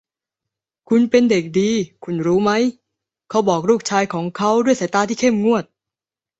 [0.89, 1.71] คุณเป็นเด็กดี
[2.03, 2.51] คุณรู้ไหม
[3.29, 5.63] เขาบอกลูกชายของเขาด้วยสายตาที่เข้มงวด